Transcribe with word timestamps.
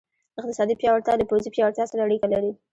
اقتصادي 0.39 0.73
پیاوړتیا 0.81 1.13
له 1.17 1.25
پوځي 1.29 1.49
پیاوړتیا 1.55 1.85
سره 1.91 2.01
اړیکه 2.05 2.27
لري. 2.33 2.51